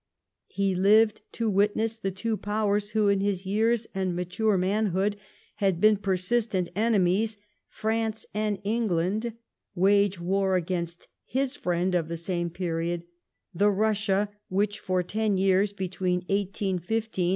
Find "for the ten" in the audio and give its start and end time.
14.79-15.37